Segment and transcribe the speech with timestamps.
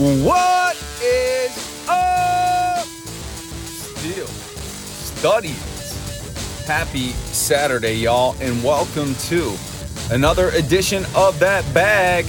[0.00, 2.86] What is up?
[2.86, 5.54] Steel Study?
[6.64, 9.54] Happy Saturday, y'all, and welcome to
[10.10, 12.24] another edition of That Bag.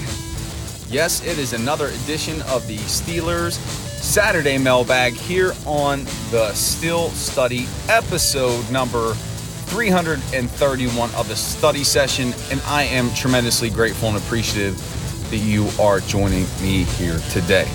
[0.90, 3.54] Yes, it is another edition of the Steelers
[4.02, 9.14] Saturday Mailbag here on the Steel Study episode number
[9.68, 14.76] 331 of the study session, and I am tremendously grateful and appreciative
[15.32, 17.68] that you are joining me here today.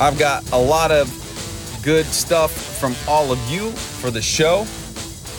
[0.00, 1.08] I've got a lot of
[1.82, 4.66] good stuff from all of you for the show,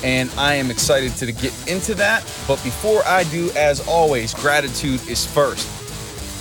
[0.03, 2.21] and I am excited to get into that.
[2.47, 5.67] But before I do, as always, gratitude is first.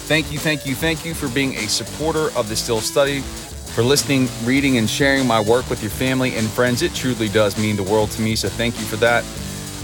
[0.08, 3.82] Thank you, thank you, thank you for being a supporter of the Steel Study, for
[3.82, 6.82] listening, reading, and sharing my work with your family and friends.
[6.82, 9.22] It truly does mean the world to me, so thank you for that.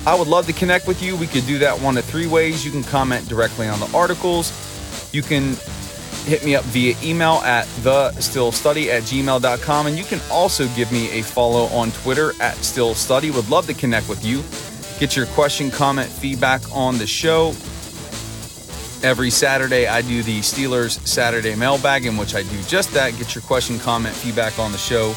[0.06, 1.16] I would love to connect with you.
[1.16, 2.64] We could do that one of three ways.
[2.64, 4.52] You can comment directly on the articles.
[5.12, 5.56] You can
[6.26, 9.86] hit me up via email at thesteelstudy at gmail.com.
[9.88, 13.34] And you can also give me a follow on Twitter at steelstudy.
[13.34, 14.44] Would love to connect with you.
[15.00, 17.48] Get your question, comment, feedback on the show.
[19.02, 23.16] Every Saturday, I do the Steelers Saturday mailbag, in which I do just that.
[23.18, 25.14] Get your question, comment, feedback on the show.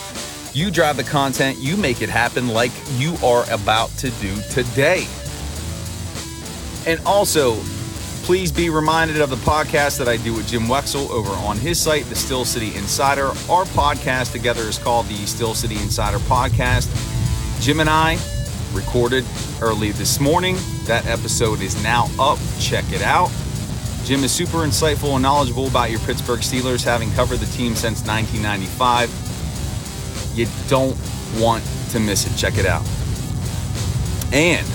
[0.59, 5.07] You drive the content, you make it happen like you are about to do today.
[6.85, 7.55] And also,
[8.23, 11.79] please be reminded of the podcast that I do with Jim Wexell over on his
[11.79, 13.27] site, The Steel City Insider.
[13.49, 16.89] Our podcast together is called the Steel City Insider Podcast.
[17.61, 18.19] Jim and I
[18.73, 19.23] recorded
[19.61, 20.57] early this morning.
[20.83, 22.37] That episode is now up.
[22.59, 23.31] Check it out.
[24.03, 28.05] Jim is super insightful and knowledgeable about your Pittsburgh Steelers, having covered the team since
[28.05, 29.28] 1995.
[30.33, 30.97] You don't
[31.37, 32.37] want to miss it.
[32.37, 32.83] Check it out.
[34.31, 34.65] And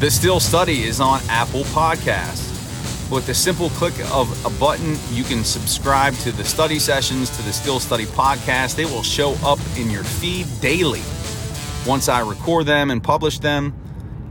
[0.00, 2.46] the Steel Study is on Apple Podcasts.
[3.10, 7.42] With a simple click of a button, you can subscribe to the study sessions, to
[7.42, 8.76] the Steel Study podcast.
[8.76, 11.02] They will show up in your feed daily
[11.86, 13.74] once I record them and publish them.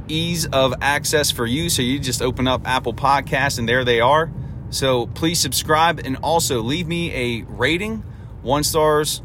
[0.08, 1.70] Ease of access for you.
[1.70, 4.32] So you just open up Apple Podcasts and there they are.
[4.70, 8.04] So please subscribe and also leave me a rating
[8.42, 9.22] one stars,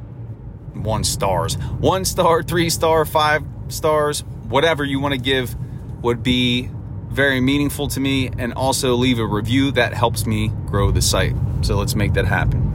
[0.74, 5.54] one stars, one star, three star, five stars, whatever you want to give
[6.02, 6.70] would be
[7.08, 11.34] very meaningful to me and also leave a review that helps me grow the site.
[11.60, 12.70] So let's make that happen.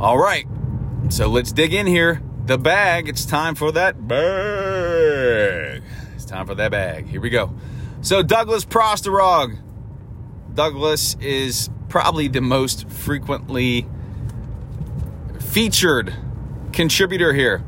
[0.00, 0.46] All right.
[1.10, 2.22] So let's dig in here.
[2.46, 5.82] The bag, it's time for that bag.
[6.14, 7.06] It's time for that bag.
[7.06, 7.54] Here we go.
[8.00, 9.58] So Douglas Prosterog.
[10.54, 13.86] Douglas is probably the most frequently
[15.50, 16.14] featured
[16.72, 17.64] contributor here.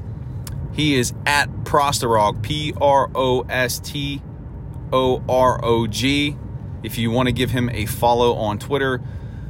[0.72, 4.22] He is at Prosterog, P R O S T
[4.92, 6.36] O R O G,
[6.82, 9.02] if you want to give him a follow on Twitter.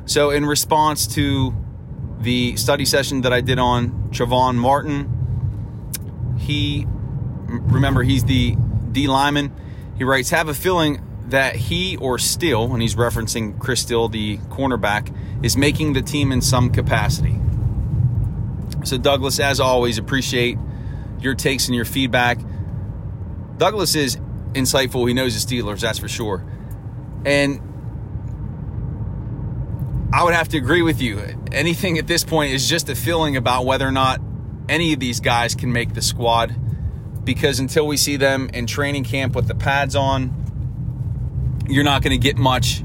[0.06, 1.54] So, in response to
[2.20, 8.56] the study session that I did on Trevon Martin, he, remember, he's the
[8.90, 9.52] D lineman.
[9.98, 14.38] He writes, Have a feeling that he or Steele, and he's referencing Chris Steele, the
[14.48, 15.14] cornerback,
[15.44, 17.38] is making the team in some capacity.
[18.84, 20.58] So, Douglas, as always, appreciate
[21.20, 22.38] your takes and your feedback.
[23.58, 24.16] Douglas is
[24.52, 25.06] insightful.
[25.06, 26.44] He knows the Steelers, that's for sure.
[27.24, 27.60] And
[30.12, 31.20] I would have to agree with you.
[31.52, 34.20] Anything at this point is just a feeling about whether or not
[34.68, 36.54] any of these guys can make the squad.
[37.24, 40.38] Because until we see them in training camp with the pads on,
[41.68, 42.82] you're not going to get much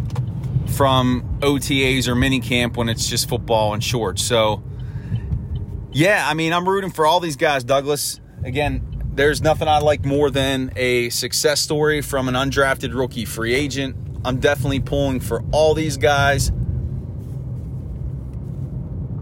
[0.67, 4.21] from OTAs or mini camp when it's just football and shorts.
[4.21, 4.63] So,
[5.97, 10.05] yeah, I mean, I'm rooting for all these guys, Douglas again, there's nothing I like
[10.05, 13.95] more than a success story from an undrafted rookie free agent.
[14.23, 16.49] I'm definitely pulling for all these guys.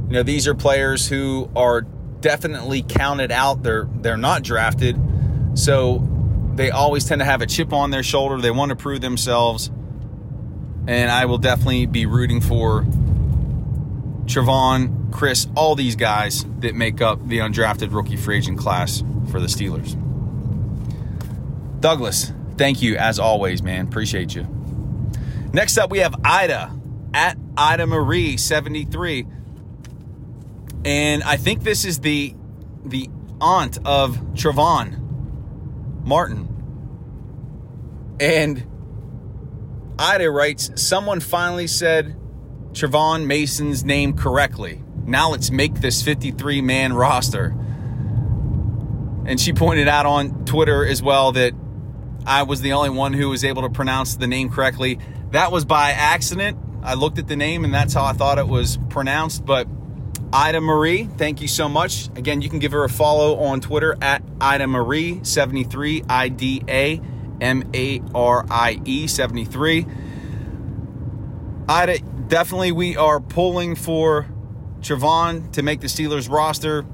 [0.07, 3.63] You know, these are players who are definitely counted out.
[3.63, 4.99] They're they're not drafted.
[5.55, 6.07] So
[6.55, 8.39] they always tend to have a chip on their shoulder.
[8.41, 9.71] They want to prove themselves.
[10.87, 12.85] And I will definitely be rooting for
[14.25, 19.39] Trevon, Chris, all these guys that make up the undrafted rookie free agent class for
[19.39, 19.99] the Steelers.
[21.79, 23.87] Douglas, thank you as always, man.
[23.87, 24.47] Appreciate you.
[25.53, 26.71] Next up, we have Ida
[27.13, 29.27] at Ida Marie 73.
[30.83, 32.35] And I think this is the
[32.83, 33.09] the
[33.41, 34.99] aunt of Trevon
[36.03, 36.47] Martin.
[38.19, 38.65] And
[39.97, 42.15] Ida writes, someone finally said
[42.75, 44.83] Trevon Mason's name correctly.
[45.05, 47.55] Now let's make this 53 man roster.
[49.25, 51.53] And she pointed out on Twitter as well that
[52.27, 54.99] I was the only one who was able to pronounce the name correctly.
[55.31, 56.57] That was by accident.
[56.83, 59.45] I looked at the name and that's how I thought it was pronounced.
[59.45, 59.69] But
[60.33, 62.07] Ida Marie, thank you so much.
[62.17, 66.61] Again, you can give her a follow on Twitter at Ida Marie 73 I D
[66.67, 67.01] A
[67.39, 69.85] M A R I E 73.
[71.67, 74.27] Ida, definitely we are pulling for
[74.81, 76.85] Trevon to make the Steelers roster.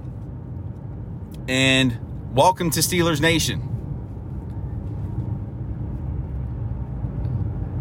[1.48, 1.98] And
[2.34, 3.68] welcome to Steelers Nation.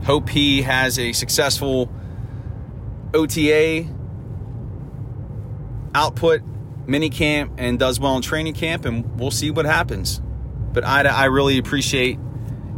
[0.05, 1.93] Hope he has a successful
[3.13, 3.87] OTA
[5.95, 6.43] output
[6.87, 10.21] mini camp and does well in training camp, and we'll see what happens.
[10.73, 12.19] But Ida, I really appreciate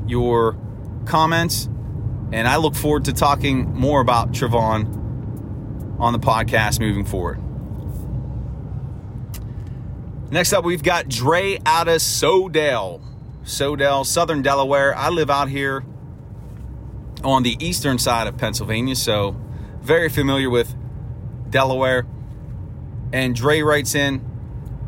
[0.07, 0.59] your
[1.05, 1.69] comments,
[2.33, 7.39] and I look forward to talking more about Trevon on the podcast moving forward.
[10.33, 13.03] Next up, we've got Dre out of Sodell.
[13.45, 14.97] Sodell, Southern Delaware.
[14.97, 15.85] I live out here
[17.23, 19.37] on the eastern side of Pennsylvania, so
[19.83, 20.75] very familiar with
[21.51, 22.07] Delaware.
[23.13, 24.21] And Dre writes in,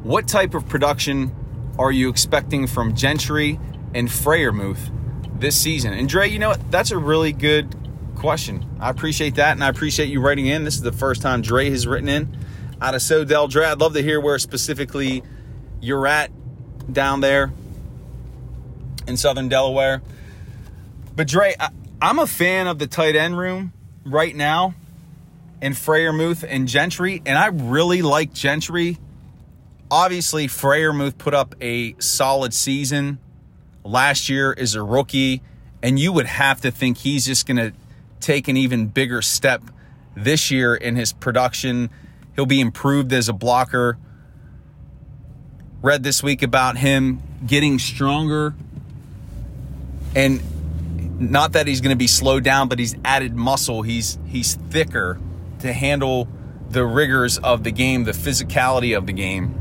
[0.02, 1.34] What type of production
[1.78, 3.60] are you expecting from Gentry
[3.94, 4.90] and Freiermuth
[5.44, 5.92] this season?
[5.92, 6.70] And Dre, you know what?
[6.70, 7.74] That's a really good
[8.16, 8.64] question.
[8.80, 10.64] I appreciate that, and I appreciate you writing in.
[10.64, 12.36] This is the first time Dre has written in
[12.80, 13.50] out of Sodell.
[13.50, 15.22] Dre, I'd love to hear where specifically
[15.80, 16.30] you're at
[16.90, 17.52] down there
[19.06, 20.02] in southern Delaware.
[21.14, 21.68] But Dre, I,
[22.00, 23.72] am a fan of the tight end room
[24.04, 24.74] right now
[25.60, 28.98] and Freiermuth and Gentry, and I really like Gentry.
[29.90, 33.18] Obviously, Freiermuth put up a solid season
[33.84, 35.42] last year as a rookie,
[35.82, 37.72] and you would have to think he's just going to
[38.20, 39.62] take an even bigger step
[40.16, 41.90] this year in his production.
[42.34, 43.98] He'll be improved as a blocker.
[45.82, 48.54] Read this week about him getting stronger
[50.14, 50.40] and
[51.18, 53.82] not that he's going to be slowed down, but he's added muscle.
[53.82, 55.18] He's he's thicker
[55.60, 56.28] to handle
[56.70, 59.54] the rigors of the game, the physicality of the game.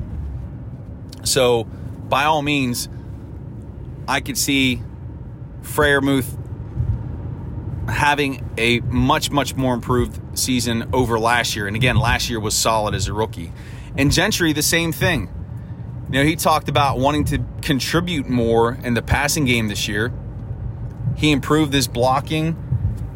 [1.23, 2.89] So, by all means,
[4.07, 4.81] I could see
[5.61, 6.39] Freiermuth
[7.89, 11.67] having a much, much more improved season over last year.
[11.67, 13.51] And again, last year was solid as a rookie.
[13.97, 15.29] And Gentry, the same thing.
[16.07, 20.13] You know, he talked about wanting to contribute more in the passing game this year.
[21.17, 22.57] He improved his blocking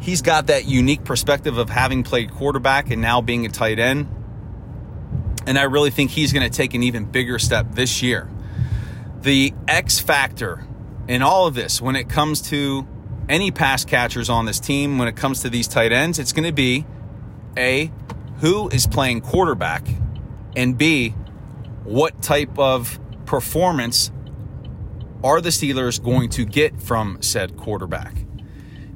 [0.00, 4.08] he's got that unique perspective of having played quarterback and now being a tight end.
[5.46, 8.28] And I really think he's going to take an even bigger step this year.
[9.20, 10.66] The X factor
[11.08, 12.86] in all of this, when it comes to
[13.28, 16.46] any pass catchers on this team, when it comes to these tight ends, it's going
[16.46, 16.86] to be
[17.56, 17.90] A,
[18.40, 19.86] who is playing quarterback,
[20.54, 21.10] and B,
[21.84, 24.12] what type of performance
[25.24, 28.14] are the Steelers going to get from said quarterback?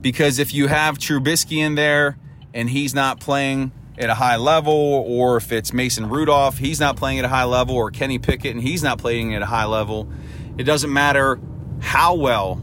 [0.00, 2.18] Because if you have Trubisky in there
[2.52, 6.96] and he's not playing at a high level, or if it's Mason Rudolph, he's not
[6.96, 9.66] playing at a high level, or Kenny Pickett and he's not playing at a high
[9.66, 10.10] level,
[10.58, 11.40] it doesn't matter
[11.82, 12.60] how well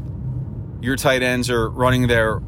[0.82, 2.40] your tight ends are running their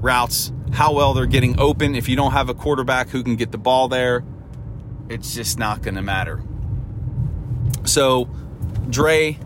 [0.00, 1.94] routes, how well they're getting open.
[1.94, 4.24] If you don't have a quarterback who can get the ball there,
[5.08, 6.42] it's just not going to matter.
[7.84, 8.28] So,
[8.88, 9.38] Dre,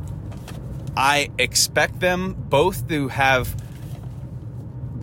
[0.96, 3.54] I expect them both to have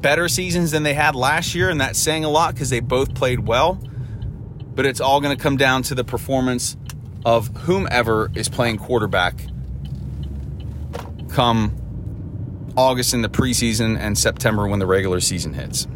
[0.01, 3.13] better seasons than they had last year, and that's saying a lot because they both
[3.13, 3.75] played well.
[4.75, 6.77] But it's all going to come down to the performance
[7.25, 9.35] of whomever is playing quarterback
[11.37, 15.87] come August in the preseason and September when the regular season hits.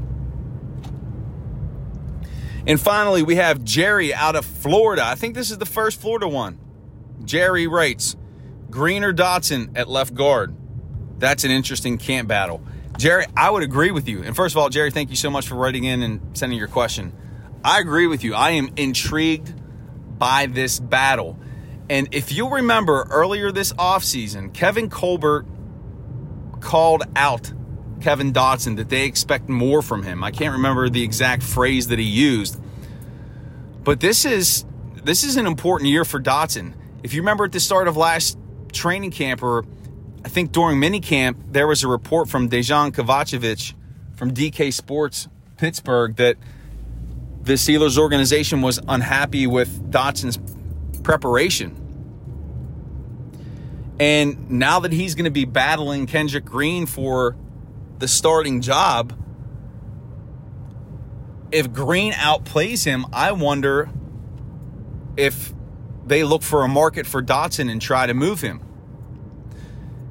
[2.68, 5.04] And finally, we have Jerry out of Florida.
[5.04, 6.60] I think this is the first Florida one.
[7.26, 8.16] Jerry writes
[8.70, 10.56] Green or Dotson at left guard.
[11.18, 12.62] That's an interesting camp battle.
[13.00, 14.22] Jerry, I would agree with you.
[14.22, 16.68] And first of all, Jerry, thank you so much for writing in and sending your
[16.68, 17.14] question.
[17.64, 18.36] I agree with you.
[18.36, 19.56] I am intrigued
[20.20, 21.40] by this battle.
[21.92, 25.46] And if you remember earlier this offseason, Kevin Colbert
[26.62, 27.52] called out
[28.00, 30.24] Kevin Dotson that they expect more from him.
[30.24, 32.58] I can't remember the exact phrase that he used.
[33.84, 34.64] But this is
[35.04, 36.76] this is an important year for Dotson.
[37.04, 38.38] If you remember at the start of last
[38.72, 39.66] training camp or
[40.24, 43.74] I think during minicamp, there was a report from Dejan Kovacevic
[44.16, 46.38] from DK Sports Pittsburgh that
[47.42, 50.40] the Steelers organization was unhappy with Dotson's
[51.04, 51.81] preparation.
[54.02, 57.36] And now that he's going to be battling Kendrick Green for
[58.00, 59.14] the starting job,
[61.52, 63.92] if Green outplays him, I wonder
[65.18, 65.54] if
[66.08, 68.66] they look for a market for Dotson and try to move him.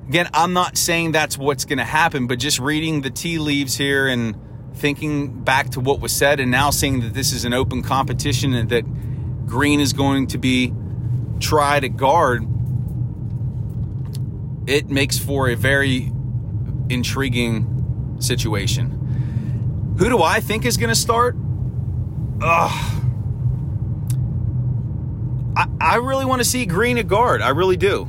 [0.06, 3.76] Again, I'm not saying that's what's going to happen, but just reading the tea leaves
[3.76, 4.36] here and
[4.74, 8.54] thinking back to what was said and now seeing that this is an open competition
[8.54, 8.84] and that
[9.46, 10.72] Green is going to be
[11.40, 12.46] tried at guard,
[14.70, 16.12] it makes for a very
[16.88, 19.96] intriguing situation.
[19.98, 21.34] Who do I think is going to start?
[22.40, 23.02] Ugh.
[25.56, 27.42] I, I really want to see Green at guard.
[27.42, 28.08] I really do.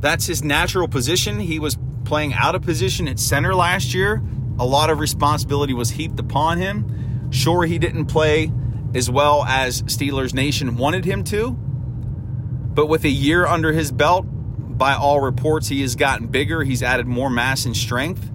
[0.00, 1.40] That's his natural position.
[1.40, 4.22] He was playing out of position at center last year.
[4.58, 7.30] A lot of responsibility was heaped upon him.
[7.30, 8.52] Sure, he didn't play
[8.94, 14.26] as well as Steelers Nation wanted him to, but with a year under his belt,
[14.82, 16.64] by all reports, he has gotten bigger.
[16.64, 18.28] He's added more mass and strength.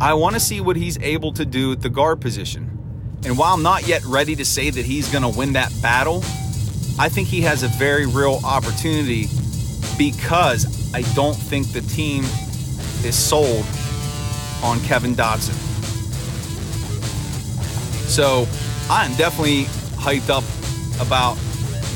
[0.00, 3.18] I want to see what he's able to do at the guard position.
[3.24, 6.18] And while I'm not yet ready to say that he's going to win that battle,
[7.00, 9.26] I think he has a very real opportunity
[9.98, 12.22] because I don't think the team
[13.04, 13.66] is sold
[14.62, 15.54] on Kevin Dotson.
[18.06, 18.46] So
[18.88, 19.64] I'm definitely
[19.96, 20.44] hyped up
[21.04, 21.36] about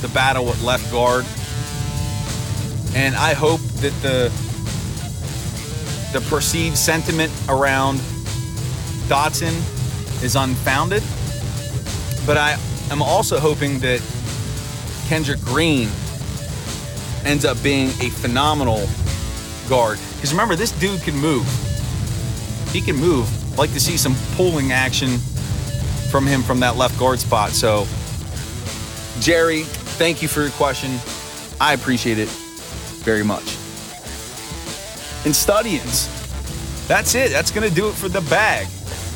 [0.00, 1.24] the battle at left guard.
[2.96, 4.32] And I hope that the
[6.12, 7.98] the perceived sentiment around
[9.08, 9.52] Dotson
[10.22, 11.02] is unfounded.
[12.26, 12.58] But I
[12.90, 14.00] am also hoping that
[15.06, 15.88] Kendrick Green
[17.24, 18.86] ends up being a phenomenal
[19.68, 19.98] guard.
[20.14, 21.46] Because remember, this dude can move.
[22.72, 23.28] He can move.
[23.52, 25.18] I'd like to see some pulling action
[26.10, 27.50] from him from that left guard spot.
[27.50, 27.86] So,
[29.20, 29.62] Jerry,
[29.98, 30.98] thank you for your question.
[31.60, 33.61] I appreciate it very much.
[35.24, 36.08] And Studians,
[36.88, 37.30] that's it.
[37.30, 38.66] That's going to do it for the bag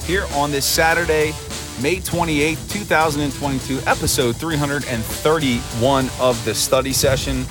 [0.04, 1.34] here on this Saturday,
[1.82, 7.44] May 28th, 2022, episode 331 of the study session.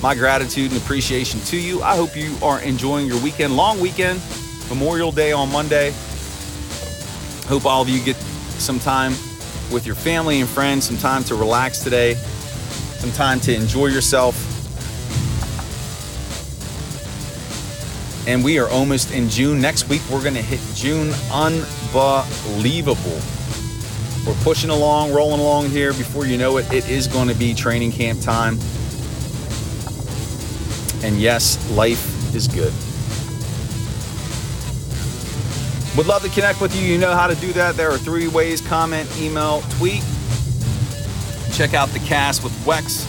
[0.00, 1.82] My gratitude and appreciation to you.
[1.82, 4.22] I hope you are enjoying your weekend, long weekend,
[4.68, 5.92] Memorial Day on Monday.
[7.48, 9.12] Hope all of you get some time
[9.72, 14.45] with your family and friends, some time to relax today, some time to enjoy yourself.
[18.26, 19.60] And we are almost in June.
[19.60, 21.14] Next week, we're going to hit June.
[21.32, 23.20] Unbelievable.
[24.26, 25.92] We're pushing along, rolling along here.
[25.92, 28.58] Before you know it, it is going to be training camp time.
[31.04, 32.72] And yes, life is good.
[35.96, 36.82] Would love to connect with you.
[36.82, 37.76] You know how to do that.
[37.76, 40.02] There are three ways comment, email, tweet.
[41.52, 43.06] Check out the cast with Wex.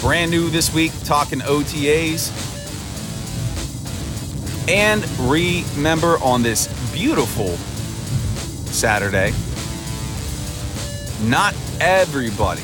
[0.00, 2.61] Brand new this week, talking OTAs.
[4.72, 7.48] And remember on this beautiful
[8.72, 9.32] Saturday,
[11.28, 12.62] not everybody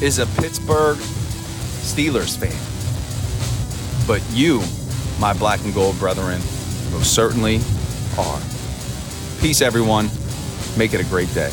[0.00, 2.56] is a Pittsburgh Steelers fan.
[4.06, 4.62] But you,
[5.20, 6.40] my black and gold brethren,
[6.90, 7.60] most certainly
[8.18, 8.40] are.
[9.38, 10.08] Peace, everyone.
[10.78, 11.52] Make it a great day.